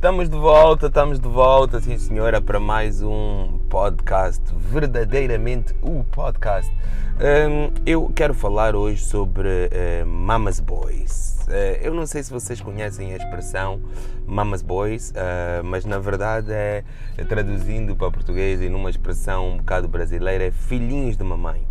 Estamos 0.00 0.30
de 0.30 0.36
volta, 0.38 0.86
estamos 0.86 1.20
de 1.20 1.28
volta, 1.28 1.78
sim 1.78 1.98
senhora, 1.98 2.40
para 2.40 2.58
mais 2.58 3.02
um 3.02 3.60
podcast, 3.68 4.42
verdadeiramente 4.56 5.74
o 5.82 6.02
podcast. 6.04 6.72
Um, 7.20 7.70
eu 7.84 8.10
quero 8.16 8.32
falar 8.32 8.74
hoje 8.74 9.04
sobre 9.04 9.46
uh, 9.46 10.06
Mamas 10.06 10.58
Boys. 10.58 11.46
Uh, 11.46 11.84
eu 11.84 11.92
não 11.92 12.06
sei 12.06 12.22
se 12.22 12.32
vocês 12.32 12.62
conhecem 12.62 13.12
a 13.12 13.16
expressão 13.18 13.78
Mamas 14.26 14.62
Boys, 14.62 15.10
uh, 15.10 15.62
mas 15.64 15.84
na 15.84 15.98
verdade 15.98 16.50
é, 16.50 16.82
traduzindo 17.28 17.94
para 17.94 18.10
português 18.10 18.62
e 18.62 18.70
numa 18.70 18.88
expressão 18.88 19.50
um 19.50 19.56
bocado 19.58 19.86
brasileira, 19.86 20.44
é 20.44 20.50
filhinhos 20.50 21.14
de 21.18 21.24
mamãe. 21.24 21.62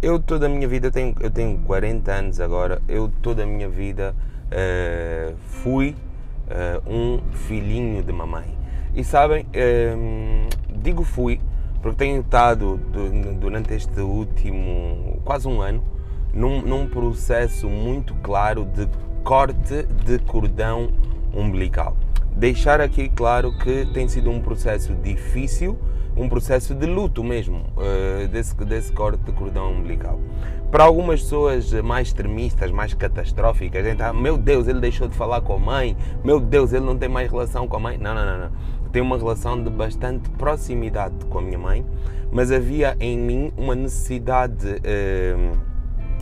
Eu 0.00 0.18
toda 0.18 0.46
a 0.46 0.48
minha 0.48 0.66
vida, 0.66 0.86
eu 0.86 0.90
tenho, 0.90 1.14
eu 1.20 1.30
tenho 1.30 1.58
40 1.58 2.10
anos 2.10 2.40
agora, 2.40 2.80
eu 2.88 3.12
toda 3.20 3.42
a 3.42 3.46
minha 3.46 3.68
vida 3.68 4.14
fui 5.62 5.94
uh, 6.46 6.90
um 6.90 7.20
filhinho 7.32 8.02
de 8.02 8.12
mamãe. 8.12 8.56
E 8.94 9.04
sabem, 9.04 9.44
uh, 9.44 10.48
digo 10.78 11.04
fui, 11.04 11.40
porque 11.82 11.98
tenho 11.98 12.20
estado 12.20 12.80
durante 13.38 13.74
este 13.74 14.00
último 14.00 15.20
quase 15.24 15.46
um 15.46 15.60
ano 15.60 15.82
num, 16.32 16.60
num 16.60 16.86
processo 16.86 17.68
muito 17.68 18.14
claro 18.16 18.64
de 18.64 18.86
corte 19.24 19.82
de 20.04 20.18
cordão 20.20 20.90
umbilical. 21.32 21.96
Deixar 22.36 22.80
aqui 22.80 23.08
claro 23.08 23.56
que 23.58 23.86
tem 23.94 24.06
sido 24.08 24.30
um 24.30 24.40
processo 24.40 24.94
difícil, 24.94 25.78
um 26.14 26.28
processo 26.28 26.74
de 26.74 26.86
luto 26.86 27.24
mesmo, 27.24 27.64
uh, 27.76 28.28
desse, 28.28 28.54
desse 28.64 28.92
corte 28.92 29.22
de 29.24 29.32
cordão 29.32 29.72
umbilical. 29.72 30.20
Para 30.76 30.84
algumas 30.84 31.22
pessoas 31.22 31.72
mais 31.72 32.08
extremistas, 32.08 32.70
mais 32.70 32.92
catastróficas, 32.92 33.86
então, 33.86 34.12
meu 34.12 34.36
Deus, 34.36 34.68
ele 34.68 34.78
deixou 34.78 35.08
de 35.08 35.14
falar 35.14 35.40
com 35.40 35.54
a 35.54 35.58
mãe, 35.58 35.96
meu 36.22 36.38
Deus, 36.38 36.70
ele 36.70 36.84
não 36.84 36.98
tem 36.98 37.08
mais 37.08 37.30
relação 37.30 37.66
com 37.66 37.78
a 37.78 37.80
mãe. 37.80 37.96
Não, 37.96 38.14
não, 38.14 38.26
não, 38.26 38.38
não. 38.40 38.50
Tenho 38.92 39.02
uma 39.06 39.16
relação 39.16 39.64
de 39.64 39.70
bastante 39.70 40.28
proximidade 40.32 41.14
com 41.30 41.38
a 41.38 41.40
minha 41.40 41.58
mãe, 41.58 41.82
mas 42.30 42.52
havia 42.52 42.94
em 43.00 43.16
mim 43.16 43.50
uma 43.56 43.74
necessidade 43.74 44.66
uh, 44.66 45.58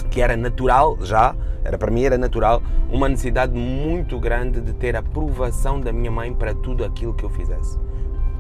que 0.09 0.21
era 0.21 0.37
natural 0.37 0.99
já, 1.01 1.35
era 1.65 1.77
para 1.77 1.91
mim 1.91 2.05
era 2.05 2.17
natural, 2.17 2.63
uma 2.89 3.09
necessidade 3.09 3.59
muito 3.59 4.21
grande 4.21 4.61
de 4.61 4.73
ter 4.73 4.95
a 4.95 5.01
aprovação 5.01 5.81
da 5.81 5.93
minha 5.93 6.13
mãe 6.13 6.33
para 6.33 6.55
tudo 6.55 6.85
aquilo 6.85 7.13
que 7.13 7.25
eu 7.25 7.31
fizesse. 7.31 7.77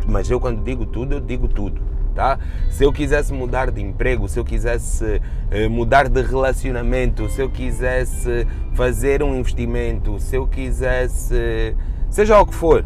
Mas 0.06 0.30
eu 0.30 0.38
quando 0.38 0.62
digo 0.62 0.86
tudo, 0.86 1.14
eu 1.14 1.20
digo 1.20 1.48
tudo 1.48 1.93
tá? 2.14 2.38
Se 2.70 2.84
eu 2.84 2.92
quisesse 2.92 3.32
mudar 3.32 3.70
de 3.70 3.82
emprego, 3.82 4.28
se 4.28 4.38
eu 4.38 4.44
quisesse 4.44 5.20
eh, 5.50 5.68
mudar 5.68 6.08
de 6.08 6.22
relacionamento, 6.22 7.28
se 7.28 7.42
eu 7.42 7.50
quisesse 7.50 8.46
fazer 8.74 9.22
um 9.22 9.34
investimento, 9.34 10.18
se 10.18 10.36
eu 10.36 10.46
quisesse, 10.46 11.76
seja 12.08 12.40
o 12.40 12.46
que 12.46 12.54
for, 12.54 12.84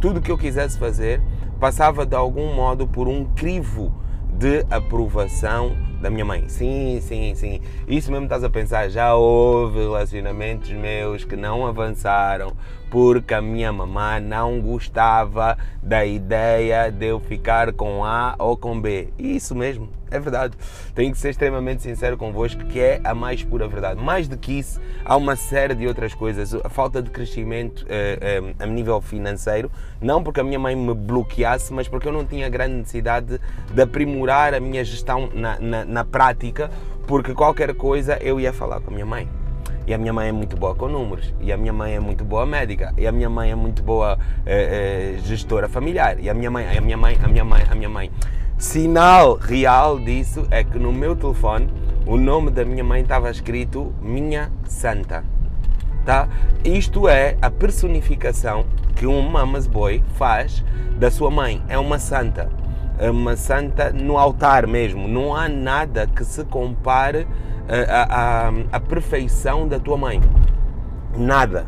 tudo 0.00 0.20
que 0.20 0.30
eu 0.30 0.38
quisesse 0.38 0.78
fazer, 0.78 1.20
passava 1.60 2.06
de 2.06 2.14
algum 2.14 2.54
modo 2.54 2.86
por 2.86 3.08
um 3.08 3.24
crivo 3.34 3.92
de 4.38 4.64
aprovação 4.70 5.76
da 6.00 6.10
minha 6.10 6.24
mãe. 6.24 6.48
Sim, 6.48 6.98
sim, 7.00 7.34
sim. 7.34 7.60
Isso 7.86 8.10
mesmo 8.10 8.24
estás 8.24 8.44
a 8.44 8.50
pensar. 8.50 8.88
Já 8.90 9.14
houve 9.14 9.78
relacionamentos 9.78 10.70
meus 10.70 11.24
que 11.24 11.36
não 11.36 11.66
avançaram 11.66 12.52
porque 12.90 13.34
a 13.34 13.42
minha 13.42 13.72
mamã 13.72 14.20
não 14.20 14.60
gostava 14.60 15.58
da 15.82 16.04
ideia 16.04 16.90
de 16.90 17.06
eu 17.06 17.20
ficar 17.20 17.72
com 17.72 18.04
A 18.04 18.34
ou 18.38 18.56
com 18.56 18.80
B. 18.80 19.08
Isso 19.18 19.54
mesmo, 19.54 19.88
é 20.10 20.18
verdade. 20.18 20.56
Tenho 20.94 21.12
que 21.12 21.18
ser 21.18 21.30
extremamente 21.30 21.82
sincero 21.82 22.16
convosco 22.16 22.64
que 22.66 22.80
é 22.80 23.00
a 23.04 23.14
mais 23.14 23.42
pura 23.42 23.66
verdade. 23.66 24.00
Mais 24.00 24.28
do 24.28 24.36
que 24.36 24.52
isso, 24.58 24.80
há 25.04 25.16
uma 25.16 25.36
série 25.36 25.74
de 25.74 25.86
outras 25.86 26.14
coisas. 26.14 26.54
A 26.54 26.68
falta 26.68 27.02
de 27.02 27.10
crescimento 27.10 27.84
eh, 27.88 28.18
eh, 28.20 28.54
a 28.58 28.66
nível 28.66 29.00
financeiro, 29.00 29.70
não 30.00 30.22
porque 30.22 30.40
a 30.40 30.44
minha 30.44 30.58
mãe 30.58 30.76
me 30.76 30.94
bloqueasse, 30.94 31.72
mas 31.72 31.88
porque 31.88 32.08
eu 32.08 32.12
não 32.12 32.24
tinha 32.24 32.48
grande 32.48 32.74
necessidade 32.74 33.40
de 33.72 33.82
aprimorar 33.82 34.54
a 34.54 34.60
minha 34.60 34.84
gestão 34.84 35.28
na, 35.34 35.58
na, 35.58 35.84
na 35.84 36.04
prática, 36.04 36.70
porque 37.06 37.34
qualquer 37.34 37.74
coisa 37.74 38.18
eu 38.22 38.38
ia 38.40 38.52
falar 38.52 38.80
com 38.80 38.90
a 38.90 38.94
minha 38.94 39.06
mãe. 39.06 39.43
E 39.86 39.92
a 39.92 39.98
minha 39.98 40.12
mãe 40.12 40.28
é 40.28 40.32
muito 40.32 40.56
boa 40.56 40.74
com 40.74 40.88
números, 40.88 41.34
e 41.40 41.52
a 41.52 41.56
minha 41.56 41.72
mãe 41.72 41.94
é 41.94 42.00
muito 42.00 42.24
boa 42.24 42.46
médica, 42.46 42.94
e 42.96 43.06
a 43.06 43.12
minha 43.12 43.28
mãe 43.28 43.50
é 43.50 43.54
muito 43.54 43.82
boa 43.82 44.18
é, 44.46 45.16
é, 45.16 45.20
gestora 45.22 45.68
familiar, 45.68 46.18
e 46.18 46.30
a 46.30 46.34
minha 46.34 46.50
mãe, 46.50 46.66
a 46.76 46.80
minha 46.80 46.96
mãe, 46.96 47.18
a 47.22 47.28
minha 47.28 47.44
mãe, 47.44 47.62
a 47.70 47.74
minha 47.74 47.88
mãe. 47.88 48.10
Sinal 48.56 49.34
real 49.34 49.98
disso 49.98 50.46
é 50.50 50.64
que 50.64 50.78
no 50.78 50.92
meu 50.92 51.14
telefone 51.14 51.68
o 52.06 52.16
nome 52.16 52.50
da 52.50 52.64
minha 52.64 52.84
mãe 52.84 53.02
estava 53.02 53.30
escrito 53.30 53.94
Minha 54.00 54.50
Santa. 54.66 55.24
Tá? 56.04 56.28
Isto 56.62 57.08
é 57.08 57.36
a 57.40 57.50
personificação 57.50 58.66
que 58.94 59.06
um 59.06 59.22
mamas 59.22 59.66
boy 59.66 60.02
faz 60.14 60.62
da 60.98 61.10
sua 61.10 61.30
mãe. 61.30 61.62
É 61.66 61.78
uma 61.78 61.98
santa. 61.98 62.50
É 62.98 63.10
uma 63.10 63.36
santa 63.36 63.90
no 63.90 64.18
altar 64.18 64.66
mesmo. 64.66 65.08
Não 65.08 65.34
há 65.34 65.48
nada 65.48 66.06
que 66.06 66.24
se 66.24 66.44
compare 66.44 67.26
a, 67.68 68.48
a, 68.48 68.52
a 68.72 68.80
perfeição 68.80 69.66
da 69.66 69.78
tua 69.78 69.96
mãe. 69.96 70.20
Nada. 71.16 71.66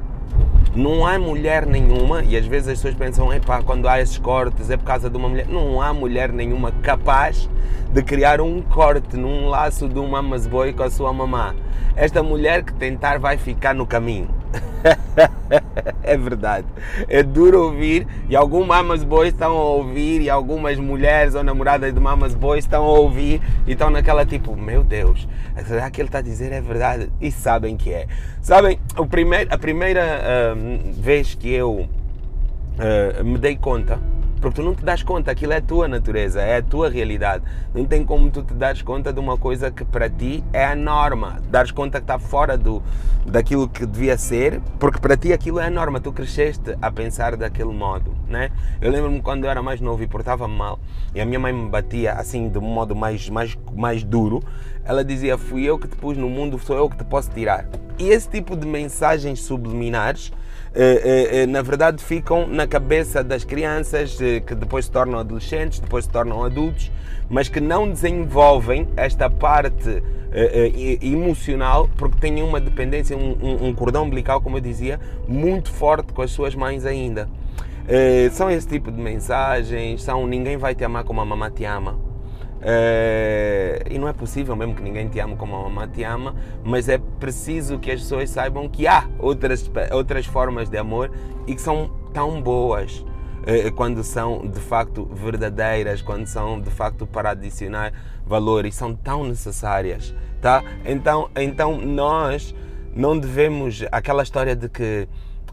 Não 0.74 1.06
há 1.06 1.18
mulher 1.18 1.64
nenhuma, 1.64 2.22
e 2.22 2.36
às 2.36 2.44
vezes 2.44 2.68
as 2.68 2.74
pessoas 2.78 2.94
pensam, 2.94 3.32
epá, 3.32 3.62
quando 3.62 3.88
há 3.88 3.98
esses 3.98 4.18
cortes 4.18 4.68
é 4.68 4.76
por 4.76 4.84
causa 4.84 5.08
de 5.08 5.16
uma 5.16 5.28
mulher. 5.28 5.46
Não 5.48 5.80
há 5.80 5.92
mulher 5.94 6.30
nenhuma 6.30 6.70
capaz 6.82 7.48
de 7.90 8.02
criar 8.02 8.42
um 8.42 8.60
corte 8.60 9.16
num 9.16 9.48
laço 9.48 9.88
de 9.88 9.98
um 9.98 10.06
mamas 10.06 10.46
com 10.46 10.82
a 10.82 10.90
sua 10.90 11.12
mamã. 11.14 11.54
Esta 11.94 12.22
mulher 12.22 12.62
que 12.62 12.74
tentar 12.74 13.18
vai 13.18 13.38
ficar 13.38 13.74
no 13.74 13.86
caminho. 13.86 14.28
é 16.02 16.16
verdade. 16.16 16.66
É 17.08 17.22
duro 17.22 17.64
ouvir 17.64 18.06
e 18.28 18.36
alguns 18.36 18.66
mamas 18.66 19.02
boys 19.04 19.32
estão 19.32 19.52
a 19.52 19.64
ouvir 19.64 20.20
e 20.20 20.30
algumas 20.30 20.78
mulheres 20.78 21.34
ou 21.34 21.42
namoradas 21.42 21.92
de 21.92 22.00
mamas 22.00 22.34
boys 22.34 22.64
estão 22.64 22.84
a 22.84 22.88
ouvir 22.88 23.40
e 23.66 23.72
estão 23.72 23.90
naquela 23.90 24.24
tipo, 24.24 24.56
meu 24.56 24.82
Deus, 24.82 25.28
será 25.66 25.90
que 25.90 26.00
ele 26.00 26.08
está 26.08 26.18
a 26.18 26.22
dizer 26.22 26.52
é 26.52 26.60
verdade? 26.60 27.10
E 27.20 27.30
sabem 27.30 27.76
que 27.76 27.92
é. 27.92 28.06
Sabem, 28.40 28.78
o 28.96 29.06
primeiro, 29.06 29.52
a 29.52 29.58
primeira 29.58 30.20
uh, 30.54 30.92
vez 30.92 31.34
que 31.34 31.52
eu 31.52 31.80
uh, 31.80 33.24
me 33.24 33.38
dei 33.38 33.56
conta 33.56 33.98
porque 34.40 34.56
tu 34.56 34.62
não 34.62 34.74
te 34.74 34.84
das 34.84 35.02
conta, 35.02 35.30
aquilo 35.30 35.52
é 35.52 35.56
a 35.56 35.60
tua 35.60 35.88
natureza, 35.88 36.40
é 36.40 36.58
a 36.58 36.62
tua 36.62 36.88
realidade. 36.88 37.42
Não 37.74 37.84
tem 37.84 38.04
como 38.04 38.30
tu 38.30 38.42
te 38.42 38.54
dares 38.54 38.82
conta 38.82 39.12
de 39.12 39.18
uma 39.18 39.36
coisa 39.36 39.70
que 39.70 39.84
para 39.84 40.08
ti 40.10 40.44
é 40.52 40.64
a 40.64 40.74
norma. 40.74 41.40
Dares 41.50 41.70
conta 41.70 41.98
que 41.98 42.04
está 42.04 42.18
fora 42.18 42.56
do, 42.56 42.82
daquilo 43.24 43.68
que 43.68 43.86
devia 43.86 44.16
ser, 44.18 44.60
porque 44.78 44.98
para 44.98 45.16
ti 45.16 45.32
aquilo 45.32 45.58
é 45.58 45.66
a 45.66 45.70
norma. 45.70 46.00
Tu 46.00 46.12
cresceste 46.12 46.76
a 46.80 46.90
pensar 46.90 47.36
daquele 47.36 47.72
modo, 47.72 48.14
né? 48.28 48.50
Eu 48.80 48.90
lembro-me 48.90 49.20
quando 49.20 49.44
eu 49.44 49.50
era 49.50 49.62
mais 49.62 49.80
novo 49.80 50.02
e 50.02 50.06
portava 50.06 50.46
mal, 50.46 50.78
e 51.14 51.20
a 51.20 51.24
minha 51.24 51.38
mãe 51.38 51.52
me 51.52 51.68
batia 51.68 52.12
assim 52.12 52.48
de 52.48 52.58
um 52.58 52.62
modo 52.62 52.94
mais, 52.94 53.28
mais, 53.28 53.56
mais 53.74 54.04
duro. 54.04 54.42
Ela 54.84 55.04
dizia: 55.04 55.36
Fui 55.38 55.64
eu 55.64 55.78
que 55.78 55.88
te 55.88 55.96
pus 55.96 56.16
no 56.16 56.28
mundo, 56.28 56.58
sou 56.58 56.76
eu 56.76 56.88
que 56.88 56.96
te 56.96 57.04
posso 57.04 57.30
tirar. 57.30 57.66
E 57.98 58.10
esse 58.10 58.28
tipo 58.28 58.54
de 58.54 58.66
mensagens 58.66 59.40
subliminares 59.40 60.30
na 61.48 61.62
verdade 61.62 62.02
ficam 62.02 62.46
na 62.46 62.66
cabeça 62.66 63.24
das 63.24 63.44
crianças 63.44 64.18
que 64.46 64.54
depois 64.54 64.84
se 64.84 64.90
tornam 64.90 65.18
adolescentes, 65.18 65.78
depois 65.80 66.04
se 66.04 66.10
tornam 66.10 66.44
adultos, 66.44 66.90
mas 67.28 67.48
que 67.48 67.60
não 67.60 67.90
desenvolvem 67.90 68.88
esta 68.96 69.30
parte 69.30 70.02
emocional 71.00 71.88
porque 71.96 72.18
têm 72.18 72.42
uma 72.42 72.60
dependência, 72.60 73.16
um, 73.16 73.68
um 73.68 73.74
cordão 73.74 74.04
umbilical, 74.04 74.40
como 74.40 74.58
eu 74.58 74.60
dizia, 74.60 75.00
muito 75.26 75.70
forte 75.70 76.12
com 76.12 76.22
as 76.22 76.30
suas 76.30 76.54
mães 76.54 76.84
ainda. 76.84 77.28
São 78.32 78.50
esse 78.50 78.68
tipo 78.68 78.92
de 78.92 79.00
mensagens, 79.00 80.02
são 80.02 80.26
ninguém 80.26 80.56
vai 80.56 80.74
te 80.74 80.84
amar 80.84 81.04
como 81.04 81.20
a 81.20 81.24
mamãe 81.24 81.50
te 81.50 81.64
ama 81.64 82.05
é, 82.68 83.80
e 83.88 83.96
não 83.96 84.08
é 84.08 84.12
possível 84.12 84.56
mesmo 84.56 84.74
que 84.74 84.82
ninguém 84.82 85.06
te 85.06 85.20
ame 85.20 85.36
como 85.36 85.54
a 85.54 85.62
mamãe 85.62 85.86
te 85.86 86.02
ama, 86.02 86.34
mas 86.64 86.88
é 86.88 86.98
preciso 86.98 87.78
que 87.78 87.92
as 87.92 88.00
pessoas 88.00 88.28
saibam 88.28 88.68
que 88.68 88.88
há 88.88 89.08
outras, 89.20 89.70
outras 89.92 90.26
formas 90.26 90.68
de 90.68 90.76
amor 90.76 91.12
e 91.46 91.54
que 91.54 91.62
são 91.62 91.88
tão 92.12 92.42
boas 92.42 93.04
é, 93.46 93.70
quando 93.70 94.02
são 94.02 94.44
de 94.48 94.58
facto 94.58 95.08
verdadeiras, 95.12 96.02
quando 96.02 96.26
são 96.26 96.60
de 96.60 96.70
facto 96.70 97.06
para 97.06 97.30
adicionar 97.30 97.92
valor 98.26 98.66
e 98.66 98.72
são 98.72 98.96
tão 98.96 99.22
necessárias, 99.22 100.12
tá? 100.40 100.64
Então, 100.84 101.30
então 101.36 101.80
nós 101.80 102.52
não 102.92 103.16
devemos 103.16 103.84
aquela 103.92 104.24
história 104.24 104.56
de 104.56 104.68
que 104.68 105.06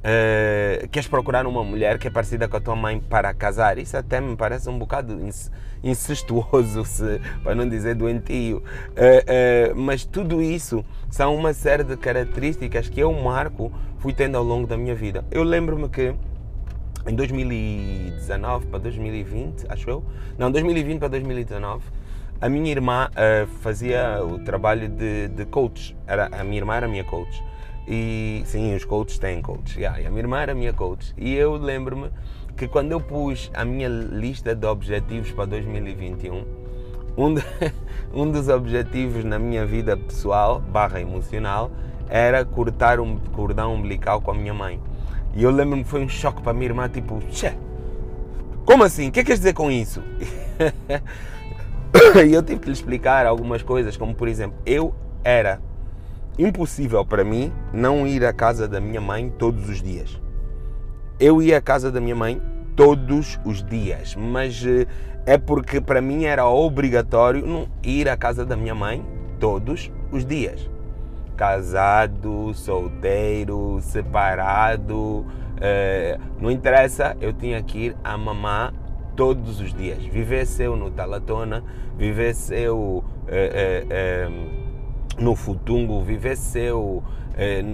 uh, 0.04 0.88
queres 0.90 1.08
procurar 1.08 1.48
uma 1.48 1.64
mulher 1.64 1.98
que 1.98 2.08
é 2.08 2.12
parecida 2.12 2.48
com 2.48 2.58
a 2.58 2.60
tua 2.60 2.76
mãe 2.76 3.00
para 3.00 3.34
casar. 3.34 3.78
Isso 3.78 3.96
até 3.96 4.20
me 4.20 4.36
parece 4.36 4.70
um 4.70 4.78
bocado 4.78 5.18
incestuoso, 5.84 6.84
se, 6.86 7.20
para 7.44 7.56
não 7.56 7.68
dizer 7.68 7.96
doentio. 7.96 8.58
Uh, 8.58 9.72
uh, 9.72 9.76
mas 9.76 10.06
tudo 10.06 10.42
isso 10.42 10.84
são 11.10 11.36
uma 11.36 11.54
série 11.54 11.84
de 11.84 11.96
características 11.96 12.90
que 12.90 13.00
eu, 13.00 13.12
Marco, 13.14 13.72
fui 14.00 14.14
tendo 14.14 14.38
ao 14.38 14.44
longo 14.44 14.68
da 14.68 14.78
minha 14.78 14.96
vida. 14.96 15.24
Eu 15.32 15.44
lembro-me 15.44 15.88
que 15.90 16.14
em 17.08 17.16
2019 17.16 18.68
para 18.68 18.80
2020, 18.80 19.66
acho 19.70 19.90
eu, 19.90 20.04
não, 20.38 20.50
2020 20.52 21.00
para 21.00 21.10
2019, 21.10 21.84
a 22.40 22.50
minha 22.50 22.72
irmã 22.72 23.10
fazia 23.62 24.22
o 24.24 24.40
trabalho 24.40 24.90
de, 24.90 25.30
de 25.30 25.46
coach. 25.46 25.96
Era, 26.08 26.28
a 26.28 26.44
minha 26.44 26.58
irmã 26.58 26.76
era 26.76 26.88
minha 26.88 27.04
coach. 27.04 27.44
E 27.88 28.44
sim, 28.46 28.76
os 28.76 28.86
coaches 28.86 29.20
têm 29.20 29.42
coaches. 29.42 29.76
Yeah, 29.76 30.02
e 30.02 30.06
a 30.06 30.10
minha 30.10 30.22
irmã 30.22 30.40
era 30.40 30.54
minha 30.54 30.74
coach. 30.74 31.14
E 31.18 31.34
eu 31.34 31.56
lembro-me 31.56 32.10
que 32.56 32.68
quando 32.68 32.92
eu 32.92 33.02
pus 33.02 33.52
a 33.54 33.66
minha 33.66 33.90
lista 33.90 34.56
de 34.56 34.66
objetivos 34.66 35.32
para 35.32 35.46
2021, 35.46 36.46
um, 37.18 37.34
de, 37.34 37.44
um 38.14 38.32
dos 38.32 38.48
objetivos 38.48 39.24
na 39.24 39.38
minha 39.38 39.66
vida 39.66 39.98
pessoal 39.98 40.60
barra 40.60 41.02
emocional 41.02 41.72
era 42.10 42.46
cortar 42.46 43.00
um 43.00 43.18
cordão 43.18 43.74
umbilical 43.74 44.22
com 44.22 44.32
a 44.32 44.34
minha 44.34 44.54
mãe. 44.54 44.80
E 45.36 45.44
eu 45.44 45.52
lembro-me 45.52 45.84
que 45.84 45.90
foi 45.90 46.04
um 46.04 46.10
choque 46.10 46.42
para 46.42 46.52
a 46.52 46.54
minha 46.54 46.68
irmã, 46.68 46.88
tipo, 46.88 47.20
Tchê, 47.32 47.54
como 48.66 48.84
assim? 48.84 49.10
O 49.10 49.12
que 49.12 49.20
é 49.20 49.24
que 49.24 49.28
queres 49.28 49.40
dizer 49.40 49.54
com 49.54 49.72
isso? 49.72 50.02
e 52.28 52.34
eu 52.34 52.44
tive 52.44 52.62
que 52.62 52.68
lhe 52.68 52.74
explicar 52.74 53.26
algumas 53.26 53.62
coisas, 53.62 53.98
como 53.98 54.14
por 54.14 54.28
exemplo, 54.28 54.58
eu 54.66 54.94
era 55.24 55.60
impossível 56.38 57.06
para 57.06 57.24
mim 57.24 57.52
não 57.72 58.08
ir 58.08 58.26
à 58.26 58.34
casa 58.34 58.68
da 58.68 58.80
minha 58.80 59.02
mãe 59.02 59.30
todos 59.38 59.70
os 59.70 59.82
dias. 59.82 60.20
Eu 61.20 61.42
ia 61.42 61.58
à 61.58 61.62
casa 61.62 61.92
da 61.92 62.02
minha 62.02 62.16
mãe 62.16 62.42
todos 62.76 63.40
os 63.46 63.64
dias, 63.64 64.16
mas 64.16 64.64
eh, 64.66 64.88
é 65.26 65.38
porque 65.38 65.80
para 65.80 66.02
mim 66.02 66.26
era 66.26 66.46
obrigatório 66.48 67.46
não 67.46 67.68
ir 67.84 68.10
à 68.10 68.18
casa 68.18 68.46
da 68.46 68.56
minha 68.56 68.74
mãe 68.74 69.06
todos 69.40 69.92
os 70.12 70.26
dias. 70.26 70.70
Casado, 71.38 72.54
solteiro, 72.54 73.80
separado, 73.82 75.26
eh, 75.62 76.18
não 76.40 76.50
interessa, 76.50 77.16
eu 77.22 77.32
tinha 77.32 77.62
que 77.62 77.78
ir 77.78 77.98
a 78.04 78.18
mamar 78.18 78.74
todos 79.16 79.62
os 79.62 79.72
dias. 79.72 80.04
Vivesse 80.04 80.64
eu 80.64 80.76
no 80.76 80.90
Talatona, 80.90 81.64
vivesse 81.96 82.56
eu 82.56 83.04
eh, 83.28 84.28
no 85.20 85.36
Futungo, 85.36 86.02
vivesse 86.04 86.60
eu 86.60 87.04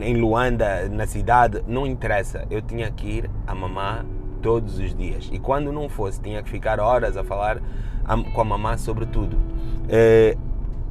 em 0.02 0.16
Luanda, 0.16 0.88
na 0.90 1.06
cidade, 1.06 1.62
não 1.68 1.86
interessa, 1.86 2.46
eu 2.50 2.62
tinha 2.62 2.90
que 2.92 3.08
ir 3.08 3.30
a 3.46 3.54
mamar 3.54 4.06
todos 4.42 4.80
os 4.80 4.96
dias. 4.96 5.30
E 5.32 5.40
quando 5.40 5.72
não 5.72 5.90
fosse, 5.90 6.22
tinha 6.22 6.42
que 6.42 6.50
ficar 6.50 6.80
horas 6.80 7.18
a 7.18 7.24
falar 7.24 7.62
com 8.34 8.42
a 8.42 8.46
mamã 8.46 8.78
sobre 8.78 9.06
tudo. 9.06 9.38
É, 9.90 10.38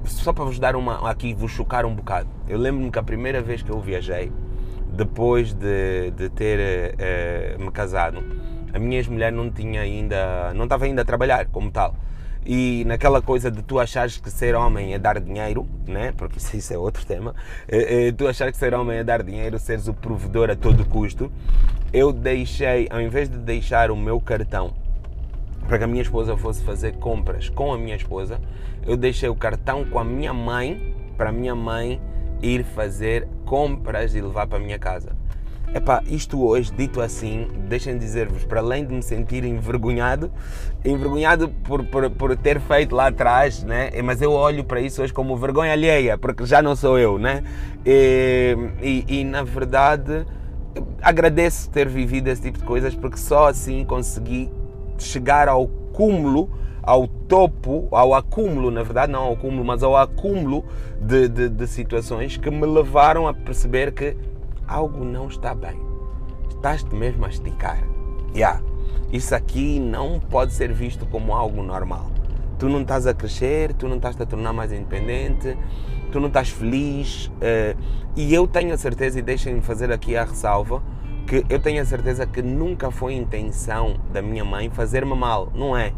só 0.05 0.33
para 0.33 0.45
vos 0.45 0.59
dar 0.59 0.77
uma 0.77 1.11
aqui, 1.11 1.35
vos 1.35 1.51
chocar 1.51 1.85
um 1.85 1.95
bocado. 1.95 2.29
Eu 2.47 2.59
lembro-me 2.59 2.91
que 2.91 2.99
a 2.99 3.03
primeira 3.03 3.41
vez 3.41 3.63
que 3.63 3.71
eu 3.71 3.81
viajei, 3.81 4.31
depois 4.93 5.53
de, 5.53 6.11
de 6.13 6.29
ter 6.29 6.95
é, 6.99 7.57
me 7.59 7.71
casado, 7.71 8.23
a 8.73 8.79
minha 8.79 8.99
ex-mulher 8.99 9.33
não 9.33 9.51
tinha 9.51 9.81
ainda, 9.81 10.53
não 10.55 10.65
estava 10.65 10.85
ainda 10.85 11.03
a 11.03 11.05
trabalhar 11.05 11.47
como 11.47 11.71
tal. 11.71 11.95
E 12.47 12.85
naquela 12.87 13.21
coisa 13.21 13.51
de 13.51 13.63
tu 13.63 13.79
achares 13.79 14.17
que 14.17 14.31
ser 14.31 14.55
homem 14.55 14.95
é 14.95 14.99
dar 14.99 15.21
dinheiro, 15.21 15.67
né? 15.87 16.13
porque 16.17 16.39
isso, 16.39 16.73
é 16.73 16.79
outro 16.79 17.05
tema, 17.05 17.35
é, 17.69 18.09
é, 18.09 18.13
tu 18.13 18.27
achar 18.27 18.51
que 18.51 18.57
ser 18.57 18.73
homem 18.75 18.99
é 18.99 19.05
dar 19.05 19.23
dinheiro, 19.23 19.59
seres 19.59 19.87
o 19.87 19.95
provedor 19.95 20.51
a 20.51 20.57
todo 20.57 20.85
custo, 20.85 21.31
eu 21.93 22.13
deixei, 22.13 22.89
ao 22.91 23.01
invés 23.01 23.29
de 23.29 23.37
deixar 23.39 23.91
o 23.91 23.97
meu 23.97 24.21
cartão 24.21 24.73
para 25.67 25.79
que 25.79 25.85
a 25.85 25.87
minha 25.87 26.03
esposa 26.03 26.37
fosse 26.37 26.65
fazer 26.65 26.95
compras 26.95 27.51
com 27.51 27.73
a 27.73 27.79
minha 27.79 27.95
esposa, 27.95 28.41
eu 28.87 28.97
deixei 28.97 29.29
o 29.29 29.35
cartão 29.35 29.85
com 29.85 29.99
a 29.99 30.05
minha 30.05 30.33
mãe, 30.33 30.95
para 31.17 31.29
a 31.29 31.33
minha 31.33 31.55
mãe 31.55 32.01
ir 32.41 32.65
fazer 32.65 33.29
compras 33.45 34.15
e 34.15 34.21
levar 34.21 34.47
para 34.47 34.57
a 34.57 34.61
minha 34.61 34.79
casa. 34.79 35.11
Epá, 35.75 36.03
isto 36.07 36.43
hoje, 36.43 36.73
dito 36.73 37.01
assim, 37.01 37.47
deixem 37.69 37.99
dizer-vos, 37.99 38.43
para 38.45 38.61
além 38.61 38.87
de 38.87 38.95
me 38.95 39.03
sentir 39.03 39.45
envergonhado, 39.45 40.31
envergonhado 40.83 41.51
por, 41.51 41.85
por, 41.85 42.09
por, 42.11 42.37
ter 42.37 42.59
feito 42.59 42.97
lá 42.97 43.09
atrás, 43.09 43.63
né? 43.63 43.91
mas 44.03 44.23
eu 44.23 44.33
olho 44.33 44.65
para 44.65 44.81
isso 44.81 45.03
hoje 45.03 45.13
como 45.13 45.37
vergonha 45.37 45.73
alheia, 45.73 46.17
porque 46.17 46.47
já 46.47 46.63
não 46.63 46.75
sou 46.75 46.99
eu, 46.99 47.19
né? 47.19 47.43
E, 47.85 48.57
e, 48.81 49.21
e 49.21 49.25
na 49.25 49.43
verdade 49.43 50.25
agradeço 51.03 51.69
ter 51.71 51.87
vivido 51.87 52.29
esse 52.29 52.41
tipo 52.41 52.59
de 52.59 52.65
coisas, 52.65 52.95
porque 52.95 53.19
só 53.19 53.49
assim 53.49 53.85
consegui 53.85 54.51
chegar 54.99 55.49
ao 55.49 55.69
cúmulo, 55.93 56.51
ao 56.83 57.07
topo, 57.07 57.89
ao 57.91 58.15
acúmulo, 58.15 58.71
na 58.71 58.83
verdade, 58.83 59.13
não 59.13 59.25
ao 59.25 59.37
cúmulo, 59.37 59.65
mas 59.65 59.83
ao 59.83 59.95
acúmulo 59.95 60.65
de, 60.99 61.29
de, 61.29 61.49
de 61.51 61.67
situações 61.67 62.39
que 62.39 62.51
me 62.51 62.65
levaram 62.67 63.29
a 63.29 63.35
perceber 63.35 63.93
que 63.93 64.17
algo 64.69 65.05
não 65.05 65.27
está 65.27 65.55
bem. 65.55 65.81
Estás-te 66.51 66.95
mesmo 66.95 67.25
a 67.25 67.29
esticar. 67.29 67.83
Yeah. 68.35 68.61
Isso 69.11 69.35
aqui 69.35 69.81
não 69.81 70.21
pode 70.21 70.53
ser 70.53 70.73
visto 70.73 71.07
como 71.07 71.35
algo 71.35 71.63
normal. 71.63 72.11
Tu 72.59 72.69
não 72.69 72.83
estás 72.83 73.07
a 73.07 73.15
crescer, 73.15 73.73
tu 73.73 73.89
não 73.89 73.97
estás 73.97 74.21
a 74.21 74.27
tornar 74.27 74.53
mais 74.53 74.71
independente, 74.73 75.57
tu 76.13 76.21
não 76.21 76.29
estás 76.29 76.51
feliz. 76.51 77.27
Uh, 77.27 77.79
e 78.17 78.35
eu 78.35 78.47
tenho 78.47 78.75
a 78.75 78.77
certeza, 78.77 79.19
e 79.19 79.23
deixem-me 79.23 79.61
fazer 79.61 79.91
aqui 79.91 80.17
a 80.17 80.25
ressalva, 80.25 80.83
que 81.27 81.45
eu 81.49 81.59
tenho 81.59 81.81
a 81.81 81.85
certeza 81.85 82.27
que 82.27 82.43
nunca 82.43 82.91
foi 82.91 83.15
intenção 83.15 83.97
da 84.13 84.21
minha 84.21 84.45
mãe 84.45 84.69
fazer-me 84.71 85.15
mal. 85.15 85.51
Não 85.55 85.77
é. 85.77 85.93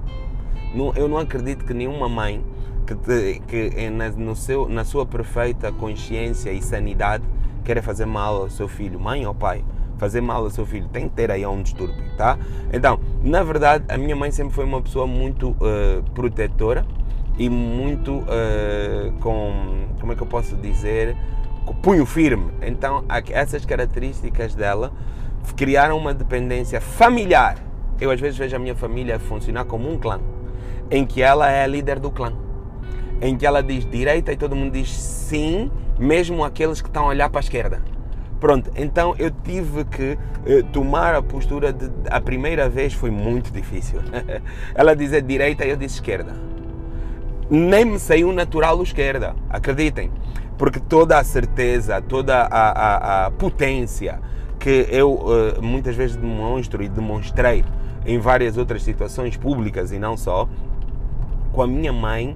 Não, 0.74 0.92
eu 0.94 1.08
não 1.08 1.18
acredito 1.18 1.64
que 1.64 1.74
nenhuma 1.74 2.08
mãe 2.08 2.44
que, 2.86 2.94
te, 2.94 3.40
que 3.46 3.90
na, 3.90 4.10
no 4.10 4.36
seu, 4.36 4.68
na 4.68 4.84
sua 4.84 5.06
perfeita 5.06 5.72
consciência 5.72 6.52
e 6.52 6.62
sanidade 6.62 7.24
querer 7.70 7.82
fazer 7.82 8.04
mal 8.04 8.42
ao 8.42 8.50
seu 8.50 8.66
filho, 8.66 8.98
mãe 8.98 9.24
ou 9.24 9.32
pai, 9.32 9.64
fazer 9.96 10.20
mal 10.20 10.42
ao 10.42 10.50
seu 10.50 10.66
filho, 10.66 10.88
tem 10.88 11.08
que 11.08 11.14
ter 11.14 11.30
aí 11.30 11.46
um 11.46 11.62
distúrbio, 11.62 12.02
tá? 12.16 12.36
Então, 12.72 12.98
na 13.22 13.44
verdade, 13.44 13.84
a 13.88 13.96
minha 13.96 14.16
mãe 14.16 14.32
sempre 14.32 14.52
foi 14.52 14.64
uma 14.64 14.82
pessoa 14.82 15.06
muito 15.06 15.50
uh, 15.50 16.02
protetora 16.12 16.84
e 17.38 17.48
muito 17.48 18.16
uh, 18.16 19.12
com, 19.20 19.86
como 20.00 20.12
é 20.12 20.16
que 20.16 20.22
eu 20.22 20.26
posso 20.26 20.56
dizer, 20.56 21.16
com 21.64 21.72
punho 21.74 22.04
firme. 22.04 22.50
Então, 22.60 23.04
essas 23.30 23.64
características 23.64 24.56
dela 24.56 24.90
criaram 25.54 25.96
uma 25.96 26.12
dependência 26.12 26.80
familiar. 26.80 27.56
Eu 28.00 28.10
às 28.10 28.18
vezes 28.18 28.36
vejo 28.36 28.56
a 28.56 28.58
minha 28.58 28.74
família 28.74 29.20
funcionar 29.20 29.64
como 29.64 29.88
um 29.88 29.96
clã, 29.96 30.18
em 30.90 31.06
que 31.06 31.22
ela 31.22 31.48
é 31.48 31.62
a 31.62 31.68
líder 31.68 32.00
do 32.00 32.10
clã, 32.10 32.32
em 33.22 33.36
que 33.36 33.46
ela 33.46 33.62
diz 33.62 33.88
direita 33.88 34.32
e 34.32 34.36
todo 34.36 34.56
mundo 34.56 34.72
diz 34.72 34.90
sim 34.90 35.70
mesmo 36.00 36.42
aqueles 36.42 36.80
que 36.80 36.88
estão 36.88 37.04
a 37.04 37.08
olhar 37.08 37.28
para 37.28 37.40
a 37.40 37.42
esquerda. 37.42 37.82
Pronto, 38.40 38.70
então 38.74 39.14
eu 39.18 39.30
tive 39.30 39.84
que 39.84 40.18
eh, 40.46 40.62
tomar 40.72 41.14
a 41.14 41.22
postura 41.22 41.74
de. 41.74 41.90
A 42.10 42.18
primeira 42.22 42.70
vez 42.70 42.94
foi 42.94 43.10
muito 43.10 43.52
difícil. 43.52 44.00
Ela 44.74 44.96
dizia 44.96 45.20
direita 45.20 45.62
e 45.66 45.68
eu 45.68 45.76
disse 45.76 45.96
esquerda. 45.96 46.34
Nem 47.50 47.84
me 47.84 47.98
saiu 47.98 48.32
natural 48.32 48.78
o 48.78 48.82
esquerda, 48.82 49.36
acreditem. 49.50 50.10
Porque 50.56 50.80
toda 50.80 51.18
a 51.18 51.24
certeza, 51.24 52.00
toda 52.00 52.42
a, 52.44 52.46
a, 52.46 53.26
a 53.26 53.30
potência 53.30 54.20
que 54.58 54.86
eu 54.90 55.22
eh, 55.28 55.60
muitas 55.60 55.94
vezes 55.94 56.16
demonstro 56.16 56.82
e 56.82 56.88
demonstrei 56.88 57.62
em 58.06 58.18
várias 58.18 58.56
outras 58.56 58.82
situações 58.82 59.36
públicas 59.36 59.92
e 59.92 59.98
não 59.98 60.16
só, 60.16 60.48
com 61.52 61.60
a 61.60 61.66
minha 61.66 61.92
mãe 61.92 62.34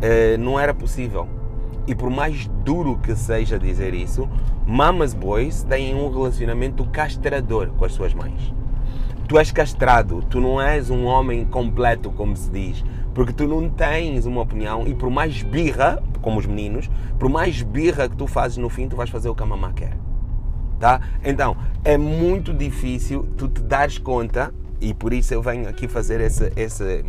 eh, 0.00 0.38
não 0.38 0.58
era 0.58 0.72
possível 0.72 1.41
e 1.86 1.94
por 1.94 2.10
mais 2.10 2.46
duro 2.64 2.98
que 2.98 3.14
seja 3.16 3.58
dizer 3.58 3.94
isso, 3.94 4.28
mamas 4.66 5.14
boys 5.14 5.62
têm 5.62 5.94
um 5.94 6.10
relacionamento 6.10 6.84
castrador 6.86 7.68
com 7.76 7.84
as 7.84 7.92
suas 7.92 8.14
mães. 8.14 8.52
Tu 9.28 9.38
és 9.38 9.50
castrado, 9.50 10.22
tu 10.28 10.40
não 10.40 10.60
és 10.60 10.90
um 10.90 11.04
homem 11.04 11.44
completo, 11.44 12.10
como 12.10 12.36
se 12.36 12.50
diz, 12.50 12.84
porque 13.14 13.32
tu 13.32 13.46
não 13.46 13.68
tens 13.68 14.26
uma 14.26 14.42
opinião 14.42 14.86
e 14.86 14.94
por 14.94 15.10
mais 15.10 15.42
birra, 15.42 16.02
como 16.20 16.38
os 16.38 16.46
meninos, 16.46 16.90
por 17.18 17.28
mais 17.28 17.62
birra 17.62 18.08
que 18.08 18.16
tu 18.16 18.26
fazes 18.26 18.58
no 18.58 18.68
fim, 18.68 18.88
tu 18.88 18.96
vais 18.96 19.10
fazer 19.10 19.28
o 19.28 19.34
que 19.34 19.42
a 19.42 19.46
mamã 19.46 19.72
quer. 19.72 19.96
Tá? 20.78 21.00
Então, 21.24 21.56
é 21.84 21.96
muito 21.96 22.52
difícil 22.52 23.28
tu 23.36 23.48
te 23.48 23.62
dares 23.62 23.98
conta, 23.98 24.52
e 24.80 24.92
por 24.92 25.12
isso 25.12 25.32
eu 25.32 25.40
venho 25.40 25.68
aqui 25.68 25.86
fazer 25.86 26.20
esse, 26.20 26.52
esse, 26.56 27.04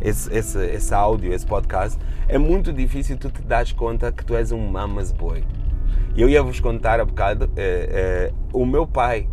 esse, 0.00 0.32
esse, 0.32 0.64
esse 0.64 0.94
áudio, 0.94 1.32
esse 1.32 1.44
podcast, 1.44 1.98
é 2.28 2.38
muito 2.38 2.72
difícil 2.72 3.16
tu 3.16 3.30
te 3.30 3.42
dares 3.42 3.72
conta 3.72 4.10
que 4.10 4.24
tu 4.24 4.34
és 4.34 4.50
um 4.50 4.66
mama's 4.66 5.12
boy. 5.12 5.44
Eu 6.16 6.28
ia 6.28 6.42
vos 6.42 6.58
contar 6.58 6.98
há 6.98 7.04
bocado, 7.04 7.50
é, 7.56 8.32
é, 8.32 8.32
o 8.52 8.64
meu 8.66 8.86
pai, 8.86 9.28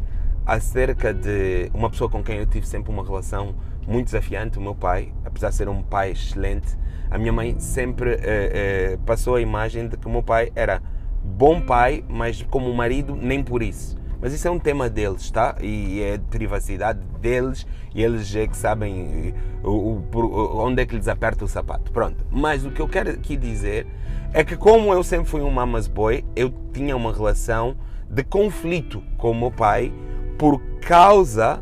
acerca 0.45 1.13
de 1.13 1.71
uma 1.73 1.89
pessoa 1.89 2.09
com 2.09 2.21
quem 2.21 2.37
eu 2.37 2.45
tive 2.45 2.67
sempre 2.67 2.91
uma 2.91 3.03
relação 3.03 3.55
muito 3.87 4.05
desafiante, 4.05 4.59
o 4.59 4.61
meu 4.61 4.75
pai, 4.75 5.11
apesar 5.25 5.49
de 5.49 5.55
ser 5.55 5.69
um 5.69 5.81
pai 5.81 6.11
excelente, 6.11 6.77
a 7.09 7.17
minha 7.17 7.31
mãe 7.31 7.59
sempre 7.59 8.17
é, 8.21 8.97
passou 9.05 9.35
a 9.35 9.41
imagem 9.41 9.87
de 9.87 9.97
que 9.97 10.07
o 10.07 10.09
meu 10.09 10.21
pai 10.21 10.51
era 10.55 10.81
bom 11.23 11.61
pai, 11.61 12.03
mas 12.07 12.41
como 12.43 12.71
marido, 12.73 13.15
nem 13.15 13.43
por 13.43 13.63
isso. 13.63 13.97
Mas 14.23 14.31
isso 14.31 14.47
é 14.47 14.51
um 14.51 14.57
tema 14.57 14.89
deles, 14.89 15.29
tá? 15.29 15.57
E 15.59 16.01
é 16.01 16.15
de 16.15 16.23
privacidade 16.23 17.01
deles 17.19 17.67
e 17.93 18.01
eles 18.01 18.33
é 18.33 18.47
que 18.47 18.55
sabem 18.55 19.33
o, 19.61 19.69
o, 19.69 20.65
onde 20.65 20.81
é 20.81 20.85
que 20.85 20.95
lhes 20.95 21.09
aperta 21.09 21.43
o 21.43 21.47
sapato. 21.47 21.91
Pronto. 21.91 22.25
Mas 22.31 22.65
o 22.65 22.71
que 22.71 22.81
eu 22.81 22.87
quero 22.87 23.09
aqui 23.09 23.35
dizer 23.35 23.85
é 24.31 24.41
que, 24.41 24.55
como 24.55 24.93
eu 24.93 25.03
sempre 25.03 25.25
fui 25.25 25.41
um 25.41 25.51
mama's 25.51 25.87
boy, 25.87 26.23
eu 26.37 26.53
tinha 26.71 26.95
uma 26.95 27.11
relação 27.11 27.75
de 28.09 28.23
conflito 28.23 29.03
com 29.17 29.31
o 29.31 29.35
meu 29.35 29.51
pai 29.51 29.91
por 30.37 30.57
causa 30.79 31.61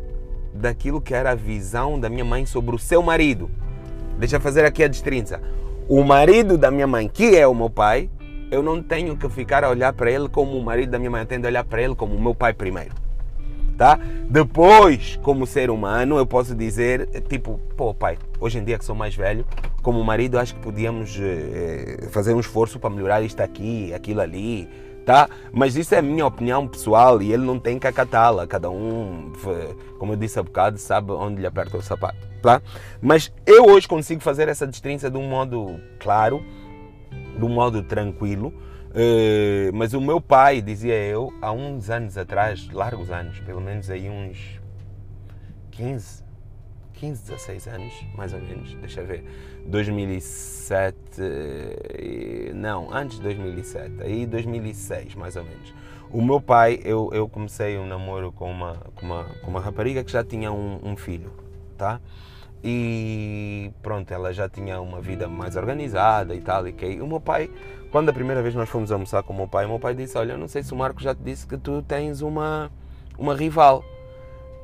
daquilo 0.54 1.00
que 1.00 1.14
era 1.14 1.32
a 1.32 1.34
visão 1.34 1.98
da 1.98 2.08
minha 2.08 2.24
mãe 2.24 2.46
sobre 2.46 2.76
o 2.76 2.78
seu 2.78 3.02
marido. 3.02 3.50
Deixa 4.20 4.36
eu 4.36 4.40
fazer 4.40 4.64
aqui 4.64 4.84
a 4.84 4.88
destrinça. 4.88 5.42
O 5.88 6.04
marido 6.04 6.56
da 6.56 6.70
minha 6.70 6.86
mãe, 6.86 7.08
que 7.08 7.36
é 7.36 7.44
o 7.44 7.54
meu 7.56 7.68
pai, 7.68 8.08
eu 8.52 8.62
não 8.62 8.82
tenho 8.82 9.16
que 9.16 9.26
ficar 9.30 9.64
a 9.64 9.70
olhar 9.70 9.94
para 9.94 10.10
ele 10.10 10.28
como 10.28 10.58
o 10.58 10.62
marido 10.62 10.90
da 10.90 10.98
minha 10.98 11.10
mãe, 11.10 11.22
eu 11.22 11.26
tenho 11.26 11.40
de 11.40 11.46
olhar 11.46 11.64
para 11.64 11.80
ele 11.80 11.94
como 11.94 12.14
o 12.14 12.20
meu 12.20 12.34
pai 12.34 12.52
primeiro. 12.52 12.94
Tá? 13.78 13.98
Depois, 14.28 15.18
como 15.22 15.46
ser 15.46 15.70
humano, 15.70 16.18
eu 16.18 16.26
posso 16.26 16.54
dizer, 16.54 17.08
tipo, 17.30 17.58
pô, 17.78 17.94
pai, 17.94 18.18
hoje 18.38 18.58
em 18.58 18.64
dia 18.64 18.78
que 18.78 18.84
sou 18.84 18.94
mais 18.94 19.16
velho, 19.16 19.46
como 19.80 20.04
marido, 20.04 20.38
acho 20.38 20.54
que 20.54 20.60
podíamos 20.60 21.18
eh, 21.18 22.08
fazer 22.10 22.34
um 22.34 22.40
esforço 22.40 22.78
para 22.78 22.90
melhorar 22.90 23.22
isto 23.22 23.40
aqui, 23.40 23.92
aquilo 23.94 24.20
ali, 24.20 24.68
tá? 25.06 25.30
Mas 25.50 25.74
isso 25.74 25.94
é 25.94 25.98
a 25.98 26.02
minha 26.02 26.26
opinião 26.26 26.68
pessoal 26.68 27.22
e 27.22 27.32
ele 27.32 27.44
não 27.44 27.58
tem 27.58 27.78
que 27.78 27.86
acatá-la. 27.86 28.46
Cada 28.46 28.68
um, 28.68 29.32
como 29.98 30.12
eu 30.12 30.16
disse 30.16 30.38
há 30.38 30.42
bocado, 30.42 30.76
sabe 30.78 31.10
onde 31.12 31.40
lhe 31.40 31.46
aperta 31.46 31.78
o 31.78 31.82
sapato, 31.82 32.18
tá? 32.42 32.60
Mas 33.00 33.32
eu 33.46 33.64
hoje 33.64 33.88
consigo 33.88 34.20
fazer 34.20 34.46
essa 34.48 34.66
distinção 34.66 35.10
de 35.10 35.16
um 35.16 35.26
modo 35.26 35.80
claro, 35.98 36.44
de 37.36 37.44
um 37.44 37.48
modo 37.48 37.82
tranquilo. 37.82 38.52
Uh, 38.90 39.72
mas 39.72 39.94
o 39.94 40.00
meu 40.00 40.20
pai, 40.20 40.60
dizia 40.60 40.94
eu, 40.94 41.32
há 41.40 41.50
uns 41.50 41.88
anos 41.88 42.18
atrás, 42.18 42.68
largos 42.70 43.10
anos, 43.10 43.40
pelo 43.40 43.60
menos 43.60 43.88
aí 43.88 44.10
uns 44.10 44.60
15, 45.70 46.22
15, 46.92 47.22
16 47.22 47.66
anos, 47.68 47.94
mais 48.14 48.34
ou 48.34 48.40
menos, 48.40 48.74
deixa 48.74 49.00
eu 49.00 49.06
ver, 49.06 49.24
2007, 49.66 50.94
não, 52.54 52.92
antes 52.92 53.16
de 53.16 53.22
2007, 53.22 54.02
aí 54.02 54.26
2006, 54.26 55.14
mais 55.14 55.36
ou 55.36 55.44
menos. 55.44 55.72
O 56.10 56.20
meu 56.20 56.40
pai, 56.40 56.78
eu, 56.84 57.08
eu 57.14 57.26
comecei 57.26 57.78
um 57.78 57.86
namoro 57.86 58.30
com 58.30 58.50
uma, 58.50 58.74
com 58.94 59.06
uma, 59.06 59.24
com 59.42 59.50
uma 59.50 59.60
rapariga 59.60 60.04
que 60.04 60.12
já 60.12 60.22
tinha 60.22 60.52
um, 60.52 60.78
um 60.82 60.94
filho, 60.94 61.32
tá? 61.78 61.98
E 62.64 63.72
pronto, 63.82 64.12
ela 64.12 64.32
já 64.32 64.48
tinha 64.48 64.80
uma 64.80 65.00
vida 65.00 65.26
mais 65.26 65.56
organizada 65.56 66.34
e 66.34 66.40
tal. 66.40 66.66
E 66.68 66.72
que 66.72 67.00
o 67.00 67.06
meu 67.06 67.20
pai, 67.20 67.50
quando 67.90 68.08
a 68.08 68.12
primeira 68.12 68.40
vez 68.40 68.54
nós 68.54 68.68
fomos 68.68 68.92
almoçar 68.92 69.22
com 69.24 69.32
o 69.32 69.36
meu 69.36 69.48
pai, 69.48 69.64
o 69.64 69.68
meu 69.68 69.80
pai 69.80 69.94
disse: 69.94 70.16
Olha, 70.16 70.32
eu 70.32 70.38
não 70.38 70.46
sei 70.46 70.62
se 70.62 70.72
o 70.72 70.76
Marco 70.76 71.02
já 71.02 71.14
te 71.14 71.22
disse 71.22 71.46
que 71.46 71.56
tu 71.56 71.82
tens 71.82 72.20
uma, 72.20 72.70
uma 73.18 73.34
rival. 73.34 73.84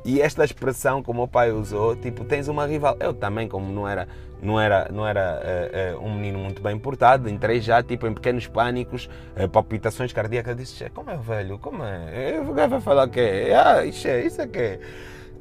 E 0.04 0.20
esta 0.20 0.44
expressão 0.44 1.02
que 1.02 1.10
o 1.10 1.14
meu 1.14 1.26
pai 1.26 1.50
usou, 1.50 1.96
tipo, 1.96 2.24
tens 2.24 2.46
uma 2.46 2.66
rival. 2.66 2.96
Eu 3.00 3.12
também, 3.12 3.48
como 3.48 3.70
não 3.72 3.86
era, 3.86 4.06
não 4.40 4.60
era, 4.60 4.88
não 4.92 5.06
era 5.06 5.42
uh, 5.42 5.98
uh, 5.98 6.06
um 6.06 6.14
menino 6.14 6.38
muito 6.38 6.62
bem 6.62 6.78
portado, 6.78 7.28
entrei 7.28 7.60
já 7.60 7.82
tipo 7.82 8.06
em 8.06 8.14
pequenos 8.14 8.46
pânicos, 8.46 9.10
uh, 9.36 9.48
palpitações 9.48 10.12
cardíacas. 10.12 10.56
Disse: 10.56 10.88
Como 10.90 11.10
é, 11.10 11.16
velho? 11.16 11.58
Como 11.58 11.82
é? 11.82 12.40
O 12.40 12.54
vai 12.54 12.80
falar 12.80 13.08
o 13.08 13.10
quê? 13.10 13.48
Ah, 13.52 13.84
isso 13.84 14.06
é, 14.06 14.24
isso 14.24 14.40
é 14.40 14.46
que 14.46 14.78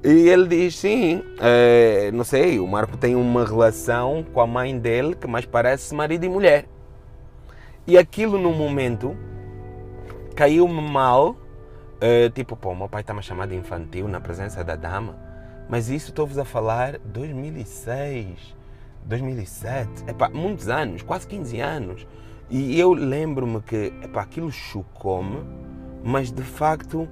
e 0.03 0.29
ele 0.29 0.47
diz: 0.47 0.75
sim, 0.75 1.23
é, 1.39 2.11
não 2.11 2.23
sei, 2.23 2.59
o 2.59 2.67
Marco 2.67 2.97
tem 2.97 3.15
uma 3.15 3.45
relação 3.45 4.23
com 4.31 4.39
a 4.39 4.47
mãe 4.47 4.77
dele 4.77 5.15
que 5.15 5.27
mais 5.27 5.45
parece 5.45 5.93
marido 5.95 6.25
e 6.25 6.29
mulher. 6.29 6.65
E 7.85 7.97
aquilo 7.97 8.37
no 8.37 8.51
momento 8.51 9.15
caiu-me 10.35 10.81
mal, 10.81 11.35
é, 11.99 12.29
tipo, 12.29 12.55
pô, 12.55 12.75
meu 12.75 12.87
pai 12.87 13.01
está-me 13.01 13.19
a 13.19 13.23
chamar 13.23 13.47
de 13.47 13.55
infantil 13.55 14.07
na 14.07 14.21
presença 14.21 14.63
da 14.63 14.75
dama. 14.75 15.17
Mas 15.67 15.89
isso 15.89 16.09
estou-vos 16.09 16.37
a 16.37 16.45
falar 16.45 16.99
2006, 16.99 18.55
2007, 19.03 19.89
epá, 20.07 20.29
muitos 20.29 20.69
anos, 20.69 21.01
quase 21.01 21.27
15 21.27 21.59
anos. 21.59 22.07
E 22.49 22.79
eu 22.79 22.93
lembro-me 22.93 23.61
que 23.61 23.93
epá, 24.03 24.21
aquilo 24.21 24.51
chocou-me, 24.51 25.43
mas 26.03 26.31
de 26.31 26.43
facto 26.43 27.07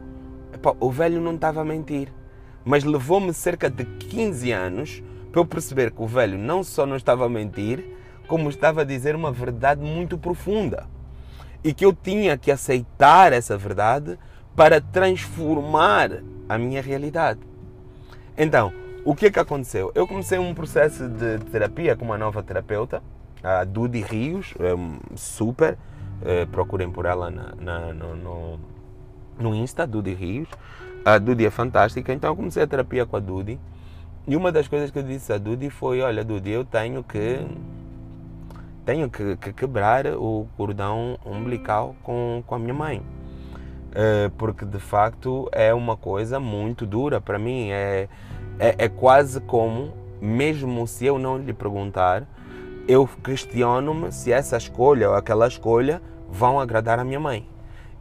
epá, 0.53 0.73
o 0.79 0.91
velho 0.91 1.19
não 1.19 1.35
estava 1.35 1.61
a 1.61 1.65
mentir 1.65 2.09
mas 2.65 2.83
levou-me 2.83 3.31
cerca 3.33 3.69
de 3.69 3.85
15 3.85 4.51
anos 4.51 5.03
para 5.31 5.39
eu 5.39 5.45
perceber 5.45 5.91
que 5.91 6.01
o 6.01 6.07
velho 6.07 6.37
não 6.37 6.63
só 6.63 6.85
não 6.85 6.95
estava 6.95 7.25
a 7.25 7.29
mentir, 7.29 7.85
como 8.27 8.49
estava 8.49 8.81
a 8.81 8.83
dizer 8.83 9.15
uma 9.15 9.31
verdade 9.31 9.81
muito 9.81 10.17
profunda. 10.17 10.87
E 11.63 11.73
que 11.73 11.85
eu 11.85 11.93
tinha 11.93 12.37
que 12.37 12.51
aceitar 12.51 13.31
essa 13.31 13.57
verdade 13.57 14.17
para 14.55 14.81
transformar 14.81 16.23
a 16.49 16.57
minha 16.57 16.81
realidade. 16.81 17.39
Então, 18.37 18.73
o 19.03 19.15
que 19.15 19.27
é 19.27 19.31
que 19.31 19.39
aconteceu? 19.39 19.91
Eu 19.93 20.07
comecei 20.07 20.39
um 20.39 20.53
processo 20.53 21.07
de 21.07 21.37
terapia 21.51 21.95
com 21.95 22.05
uma 22.05 22.17
nova 22.17 22.41
terapeuta, 22.41 23.03
a 23.43 23.63
Dudi 23.63 24.01
Rios, 24.01 24.53
é 24.59 24.73
super, 25.15 25.77
é, 26.23 26.45
procurem 26.47 26.89
por 26.89 27.05
ela 27.05 27.29
na, 27.29 27.53
na, 27.55 27.93
no, 27.93 28.15
no, 28.15 28.59
no 29.37 29.53
Insta, 29.53 29.85
Dudi 29.85 30.13
Rios. 30.13 30.49
A 31.05 31.19
Dudi 31.19 31.45
é 31.45 31.51
fantástica, 31.51 32.11
então 32.11 32.35
comecei 32.35 32.63
a 32.63 32.67
terapia 32.67 33.05
com 33.05 33.15
a 33.15 33.19
Dudi. 33.19 33.59
E 34.27 34.35
uma 34.35 34.51
das 34.51 34.67
coisas 34.67 34.89
que 34.89 34.97
eu 34.97 35.03
disse 35.03 35.31
a 35.31 35.37
Dudi 35.37 35.69
foi: 35.69 36.01
Olha, 36.01 36.23
Dudi, 36.23 36.49
eu 36.49 36.65
tenho 36.65 37.03
que 37.03 37.45
tenho 38.83 39.07
que, 39.07 39.37
que 39.37 39.53
quebrar 39.53 40.07
o 40.07 40.47
cordão 40.57 41.19
umbilical 41.23 41.95
com, 42.01 42.43
com 42.47 42.55
a 42.55 42.59
minha 42.59 42.73
mãe. 42.73 43.03
É, 43.93 44.31
porque 44.35 44.65
de 44.65 44.79
facto 44.79 45.47
é 45.51 45.73
uma 45.75 45.95
coisa 45.95 46.39
muito 46.39 46.87
dura 46.87 47.21
para 47.21 47.37
mim. 47.37 47.69
É, 47.69 48.09
é, 48.57 48.75
é 48.77 48.89
quase 48.89 49.39
como, 49.41 49.93
mesmo 50.19 50.87
se 50.87 51.05
eu 51.05 51.19
não 51.19 51.37
lhe 51.37 51.53
perguntar, 51.53 52.23
eu 52.87 53.07
questiono-me 53.23 54.11
se 54.11 54.31
essa 54.31 54.57
escolha 54.57 55.11
ou 55.11 55.15
aquela 55.15 55.47
escolha 55.47 56.01
vão 56.31 56.59
agradar 56.59 56.97
a 56.97 57.03
minha 57.03 57.19
mãe. 57.19 57.47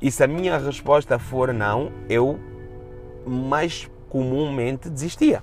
E 0.01 0.11
se 0.11 0.25
a 0.25 0.27
minha 0.27 0.57
resposta 0.57 1.19
for 1.19 1.53
não, 1.53 1.93
eu 2.09 2.39
mais 3.27 3.91
comumente 4.09 4.89
desistia. 4.89 5.43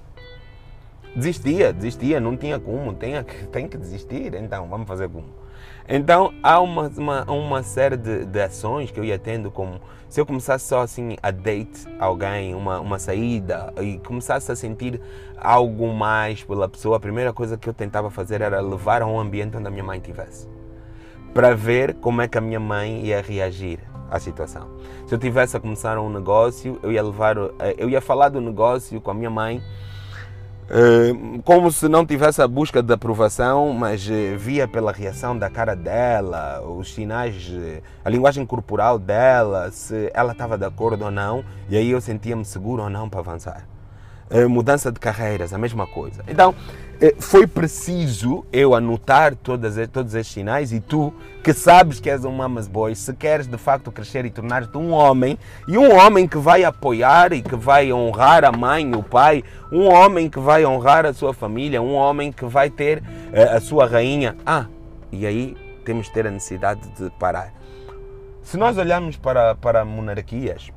Desistia, 1.15 1.73
desistia, 1.73 2.21
não 2.21 2.37
tinha 2.37 2.57
como, 2.57 2.93
tem, 2.93 3.21
tem 3.51 3.67
que 3.67 3.77
desistir, 3.77 4.33
então 4.33 4.67
vamos 4.69 4.87
fazer 4.87 5.09
como. 5.09 5.41
Então 5.87 6.33
há 6.41 6.61
uma, 6.61 6.87
uma, 6.87 7.23
uma 7.29 7.63
série 7.63 7.97
de, 7.97 8.23
de, 8.23 8.41
ações 8.41 8.91
que 8.91 8.99
eu 8.99 9.03
ia 9.03 9.19
tendo, 9.19 9.51
como 9.51 9.81
se 10.07 10.21
eu 10.21 10.25
começasse 10.25 10.65
só 10.65 10.81
assim 10.81 11.17
a 11.21 11.31
date 11.31 11.85
alguém, 11.99 12.55
uma, 12.55 12.79
uma 12.79 12.97
saída, 12.97 13.73
e 13.81 13.97
começasse 13.99 14.49
a 14.49 14.55
sentir 14.55 15.01
algo 15.37 15.93
mais 15.93 16.43
pela 16.43 16.69
pessoa, 16.69 16.95
a 16.95 16.99
primeira 16.99 17.33
coisa 17.33 17.57
que 17.57 17.67
eu 17.67 17.73
tentava 17.73 18.09
fazer 18.09 18.39
era 18.39 18.61
levar 18.61 19.01
a 19.01 19.05
um 19.05 19.19
ambiente 19.19 19.57
onde 19.57 19.67
a 19.67 19.71
minha 19.71 19.83
mãe 19.83 19.97
estivesse, 19.97 20.47
para 21.33 21.53
ver 21.53 21.95
como 21.95 22.21
é 22.21 22.27
que 22.27 22.37
a 22.37 22.41
minha 22.41 22.59
mãe 22.59 23.05
ia 23.05 23.21
reagir 23.21 23.79
à 24.11 24.19
situação. 24.19 24.67
Se 25.07 25.15
eu 25.15 25.17
tivesse 25.17 25.55
a 25.55 25.59
começar 25.59 25.97
um 25.97 26.09
negócio, 26.09 26.77
eu 26.83 26.91
ia 26.91 27.01
levar, 27.01 27.37
eh, 27.37 27.75
eu 27.77 27.89
ia 27.89 28.01
falar 28.01 28.29
do 28.29 28.41
negócio 28.41 28.99
com 28.99 29.09
a 29.09 29.13
minha 29.13 29.29
mãe, 29.29 29.63
eh, 30.69 31.13
como 31.45 31.71
se 31.71 31.87
não 31.87 32.05
tivesse 32.05 32.41
a 32.41 32.47
busca 32.47 32.83
de 32.83 32.93
aprovação, 32.93 33.71
mas 33.73 34.07
eh, 34.09 34.35
via 34.35 34.67
pela 34.67 34.91
reação 34.91 35.37
da 35.37 35.49
cara 35.49 35.75
dela, 35.75 36.61
os 36.61 36.93
sinais, 36.93 37.49
a 38.03 38.09
linguagem 38.09 38.45
corporal 38.45 38.99
dela, 38.99 39.71
se 39.71 40.11
ela 40.13 40.33
estava 40.33 40.57
de 40.57 40.65
acordo 40.65 41.05
ou 41.05 41.11
não, 41.11 41.43
e 41.69 41.77
aí 41.77 41.89
eu 41.89 42.01
sentia-me 42.01 42.43
seguro 42.43 42.83
ou 42.83 42.89
não 42.89 43.09
para 43.09 43.21
avançar. 43.21 43.65
Mudança 44.47 44.91
de 44.91 44.99
carreiras, 44.99 45.53
a 45.53 45.57
mesma 45.57 45.85
coisa. 45.85 46.23
Então, 46.27 46.55
é, 47.01 47.15
foi 47.19 47.47
preciso 47.47 48.45
eu 48.53 48.75
anotar 48.75 49.35
todas, 49.35 49.75
todos 49.89 50.13
estes 50.13 50.35
sinais 50.35 50.71
e 50.71 50.79
tu, 50.79 51.11
que 51.43 51.51
sabes 51.51 51.99
que 51.99 52.07
és 52.07 52.23
um 52.23 52.31
mamas 52.31 52.67
boy, 52.67 52.93
se 52.93 53.11
queres 53.13 53.47
de 53.47 53.57
facto 53.57 53.91
crescer 53.91 54.23
e 54.23 54.29
tornar-te 54.29 54.77
um 54.77 54.91
homem, 54.91 55.35
e 55.67 55.79
um 55.79 55.97
homem 55.97 56.27
que 56.27 56.37
vai 56.37 56.63
apoiar 56.63 57.33
e 57.33 57.41
que 57.41 57.55
vai 57.55 57.91
honrar 57.91 58.45
a 58.45 58.51
mãe, 58.51 58.93
o 58.93 59.01
pai, 59.01 59.43
um 59.71 59.91
homem 59.91 60.29
que 60.29 60.39
vai 60.39 60.63
honrar 60.63 61.05
a 61.07 61.11
sua 61.11 61.33
família, 61.33 61.81
um 61.81 61.95
homem 61.95 62.31
que 62.31 62.45
vai 62.45 62.69
ter 62.69 62.99
uh, 62.99 63.55
a 63.55 63.59
sua 63.59 63.87
rainha. 63.87 64.37
Ah, 64.45 64.67
e 65.11 65.25
aí 65.25 65.57
temos 65.83 66.05
de 66.05 66.13
ter 66.13 66.27
a 66.27 66.31
necessidade 66.31 66.87
de 66.89 67.09
parar. 67.17 67.51
Se 68.43 68.57
nós 68.57 68.77
olharmos 68.77 69.17
para, 69.17 69.55
para 69.55 69.83
monarquias, 69.83 70.71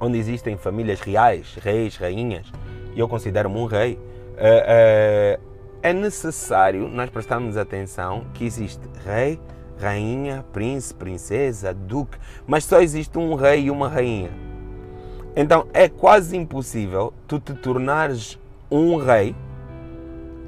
onde 0.00 0.18
existem 0.18 0.56
famílias 0.56 1.00
reais, 1.00 1.56
reis, 1.60 1.96
rainhas, 1.96 2.46
e 2.94 3.00
eu 3.00 3.08
considero-me 3.08 3.58
um 3.58 3.66
rei, 3.66 3.98
é, 4.36 5.38
é, 5.82 5.90
é 5.90 5.92
necessário 5.92 6.88
nós 6.88 7.10
prestarmos 7.10 7.56
atenção 7.56 8.26
que 8.34 8.44
existe 8.44 8.82
rei, 9.04 9.40
rainha, 9.78 10.44
príncipe, 10.52 11.00
princesa, 11.00 11.72
duque, 11.72 12.18
mas 12.46 12.64
só 12.64 12.80
existe 12.80 13.18
um 13.18 13.34
rei 13.34 13.64
e 13.64 13.70
uma 13.70 13.88
rainha. 13.88 14.30
Então 15.36 15.66
é 15.72 15.88
quase 15.88 16.36
impossível 16.36 17.12
tu 17.26 17.38
te 17.38 17.54
tornares 17.54 18.38
um 18.70 18.96
rei 18.96 19.34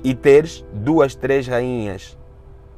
e 0.03 0.15
teres 0.15 0.65
duas, 0.73 1.15
três 1.15 1.47
rainhas, 1.47 2.19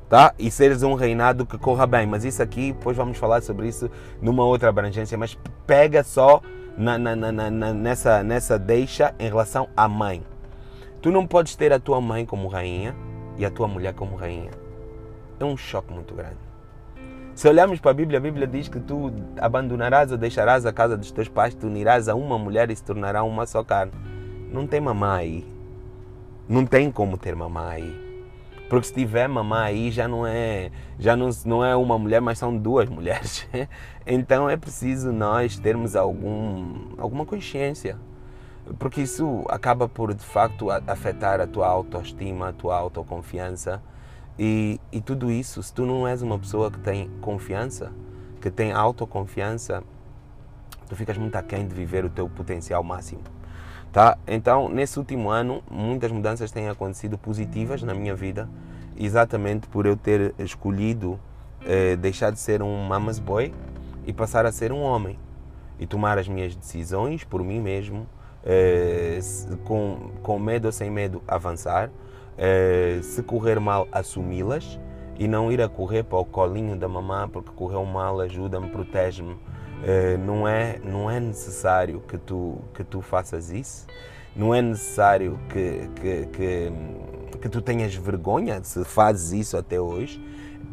tá? 0.08 0.34
E 0.38 0.50
seres 0.50 0.82
um 0.82 0.94
reinado 0.94 1.46
que 1.46 1.56
corra 1.56 1.86
bem. 1.86 2.06
Mas 2.06 2.24
isso 2.24 2.42
aqui, 2.42 2.72
depois 2.72 2.96
vamos 2.96 3.16
falar 3.16 3.42
sobre 3.42 3.68
isso 3.68 3.90
numa 4.20 4.44
outra 4.44 4.68
abrangência. 4.68 5.16
Mas 5.16 5.38
pega 5.66 6.02
só 6.02 6.42
na, 6.76 6.98
na, 6.98 7.16
na, 7.16 7.50
nessa, 7.50 8.22
nessa 8.22 8.58
deixa 8.58 9.14
em 9.18 9.28
relação 9.28 9.68
à 9.76 9.88
mãe. 9.88 10.22
Tu 11.00 11.10
não 11.10 11.26
podes 11.26 11.56
ter 11.56 11.72
a 11.72 11.80
tua 11.80 12.00
mãe 12.00 12.24
como 12.24 12.48
rainha 12.48 12.94
e 13.36 13.44
a 13.44 13.50
tua 13.50 13.66
mulher 13.66 13.94
como 13.94 14.16
rainha. 14.16 14.50
É 15.38 15.44
um 15.44 15.56
choque 15.56 15.92
muito 15.92 16.14
grande. 16.14 16.36
Se 17.34 17.48
olharmos 17.48 17.80
para 17.80 17.90
a 17.90 17.94
Bíblia, 17.94 18.18
a 18.18 18.22
Bíblia 18.22 18.46
diz 18.46 18.68
que 18.68 18.78
tu 18.78 19.10
abandonarás 19.40 20.12
ou 20.12 20.18
deixarás 20.18 20.66
a 20.66 20.72
casa 20.72 20.96
dos 20.96 21.10
teus 21.10 21.28
pais, 21.28 21.54
tu 21.54 21.66
unirás 21.66 22.08
a 22.08 22.14
uma 22.14 22.38
mulher 22.38 22.70
e 22.70 22.76
se 22.76 22.84
tornará 22.84 23.22
uma 23.22 23.46
só 23.46 23.64
carne. 23.64 23.92
Não 24.52 24.66
tem 24.66 24.80
mamãe 24.80 25.18
aí. 25.18 25.52
Não 26.48 26.66
tem 26.66 26.90
como 26.90 27.16
ter 27.16 27.34
mamãe 27.34 27.76
aí. 27.76 28.01
Porque 28.72 28.86
se 28.86 28.94
tiver 28.94 29.28
mamã 29.28 29.64
aí 29.64 29.90
já 29.90 30.08
não 30.08 30.26
é 30.26 30.70
já 30.98 31.14
não, 31.14 31.28
não 31.44 31.62
é 31.62 31.76
uma 31.76 31.98
mulher, 31.98 32.22
mas 32.22 32.38
são 32.38 32.56
duas 32.56 32.88
mulheres. 32.88 33.46
Então 34.06 34.48
é 34.48 34.56
preciso 34.56 35.12
nós 35.12 35.58
termos 35.58 35.94
algum, 35.94 36.94
alguma 36.96 37.26
consciência. 37.26 37.98
Porque 38.78 39.02
isso 39.02 39.44
acaba 39.50 39.86
por 39.86 40.14
de 40.14 40.24
facto 40.24 40.70
afetar 40.70 41.38
a 41.38 41.46
tua 41.46 41.68
autoestima, 41.68 42.48
a 42.48 42.52
tua 42.54 42.74
autoconfiança. 42.78 43.82
E, 44.38 44.80
e 44.90 45.02
tudo 45.02 45.30
isso, 45.30 45.62
se 45.62 45.70
tu 45.70 45.84
não 45.84 46.08
és 46.08 46.22
uma 46.22 46.38
pessoa 46.38 46.70
que 46.70 46.78
tem 46.78 47.10
confiança, 47.20 47.92
que 48.40 48.50
tem 48.50 48.72
autoconfiança, 48.72 49.84
tu 50.88 50.96
ficas 50.96 51.18
muito 51.18 51.36
aquém 51.36 51.68
de 51.68 51.74
viver 51.74 52.06
o 52.06 52.10
teu 52.10 52.26
potencial 52.26 52.82
máximo. 52.82 53.20
Tá? 53.92 54.16
Então, 54.26 54.70
nesse 54.70 54.99
último 54.99 55.28
ano, 55.28 55.62
muitas 55.70 56.11
mudanças 56.11 56.50
têm 56.50 56.66
acontecido 56.66 57.18
positivas 57.18 57.82
na 57.82 57.92
minha 57.92 58.14
vida, 58.14 58.49
exatamente 58.96 59.66
por 59.66 59.84
eu 59.84 59.96
ter 59.96 60.34
escolhido 60.38 61.20
eh, 61.62 61.94
deixar 61.96 62.32
de 62.32 62.40
ser 62.40 62.62
um 62.62 62.84
mama's 62.84 63.18
boy 63.18 63.52
e 64.06 64.12
passar 64.12 64.46
a 64.46 64.52
ser 64.52 64.72
um 64.72 64.80
homem 64.80 65.18
e 65.78 65.87
tomar 65.87 66.16
as 66.16 66.26
minhas 66.26 66.56
decisões 66.56 67.22
por 67.22 67.44
mim 67.44 67.61
mesmo, 67.61 68.06
eh, 68.44 69.20
com, 69.64 70.11
com 70.22 70.38
medo 70.38 70.64
ou 70.64 70.72
sem 70.72 70.90
medo, 70.90 71.22
avançar, 71.28 71.90
eh, 72.38 72.99
se 73.02 73.22
correr 73.22 73.61
mal, 73.61 73.87
assumi-las 73.92 74.80
e 75.18 75.28
não 75.28 75.52
ir 75.52 75.61
a 75.61 75.68
correr 75.68 76.02
para 76.02 76.18
o 76.18 76.25
colinho 76.25 76.76
da 76.76 76.88
mamã 76.88 77.28
porque 77.28 77.50
correu 77.54 77.84
mal, 77.84 78.20
ajuda-me, 78.20 78.70
protege-me 78.70 79.37
eh, 79.84 80.16
não, 80.16 80.46
é, 80.46 80.78
não 80.84 81.10
é 81.10 81.18
necessário 81.18 82.00
que 82.06 82.16
tu, 82.16 82.58
que 82.74 82.84
tu 82.84 83.00
faças 83.00 83.50
isso, 83.50 83.86
não 84.34 84.54
é 84.54 84.62
necessário 84.62 85.38
que, 85.48 85.88
que, 85.96 86.26
que, 86.26 86.72
que 87.40 87.48
tu 87.48 87.60
tenhas 87.60 87.94
vergonha 87.94 88.62
se 88.62 88.84
fazes 88.84 89.32
isso 89.32 89.56
até 89.56 89.80
hoje. 89.80 90.24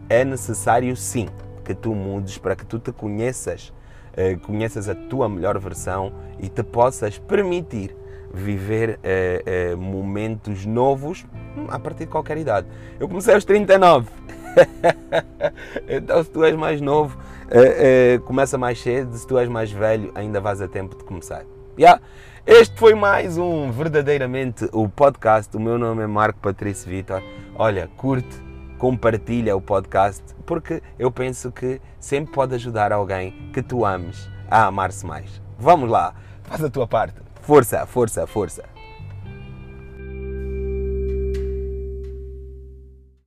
É 0.08 0.24
necessário 0.24 0.96
sim 0.96 1.28
que 1.66 1.74
tu 1.74 1.94
mudes 1.94 2.38
para 2.38 2.56
que 2.56 2.66
tu 2.66 2.80
te 2.80 2.92
conheças, 2.92 3.74
eh, 4.16 4.36
conheças 4.38 4.88
a 4.88 4.96
tua 4.96 5.28
melhor 5.28 5.60
versão 5.60 6.14
e 6.40 6.48
te 6.48 6.64
possas 6.64 7.18
permitir 7.18 7.96
viver 8.34 9.00
eh, 9.04 9.76
momentos 9.76 10.66
novos 10.66 11.26
hum, 11.58 11.66
a 11.70 11.80
partir 11.80 12.06
de 12.06 12.12
qualquer 12.12 12.38
idade. 12.38 12.68
Eu 13.00 13.08
comecei 13.08 13.34
aos 13.34 13.44
39. 13.44 14.08
então, 15.88 16.24
se 16.24 16.30
tu 16.30 16.44
és 16.44 16.56
mais 16.56 16.82
novo, 16.82 17.18
uh, 17.18 18.18
uh, 18.18 18.22
começa 18.22 18.58
mais 18.58 18.82
cedo. 18.82 19.16
Se 19.16 19.26
tu 19.28 19.38
és 19.38 19.50
mais 19.50 19.72
velho, 19.72 20.12
ainda 20.16 20.40
vais 20.40 20.62
a 20.62 20.68
tempo 20.68 20.98
de 20.98 21.04
começar. 21.04 21.44
Yeah. 21.78 22.02
Este 22.46 22.78
foi 22.80 22.96
mais 22.96 23.38
um 23.38 23.72
verdadeiramente 23.72 24.68
o 24.72 24.90
podcast. 24.90 25.56
O 25.56 25.60
meu 25.60 25.78
nome 25.78 26.04
é 26.04 26.08
Marco 26.08 26.40
Patrício 26.40 26.90
Vitor. 26.90 27.22
Olha, 27.56 27.90
curte, 27.96 28.36
compartilha 28.78 29.56
o 29.56 29.62
podcast, 29.62 30.24
porque 30.46 30.82
eu 30.98 31.12
penso 31.12 31.52
que 31.52 31.80
sempre 32.00 32.34
pode 32.34 32.56
ajudar 32.56 32.92
alguém 32.92 33.52
que 33.54 33.62
tu 33.62 33.86
ames 33.86 34.30
a 34.50 34.66
amar-se 34.66 35.06
mais. 35.06 35.42
Vamos 35.60 35.90
lá, 35.90 36.14
faz 36.44 36.64
a 36.64 36.70
tua 36.70 36.88
parte. 36.88 37.16
Força, 37.42 37.86
força, 37.86 38.26
força. 38.26 38.79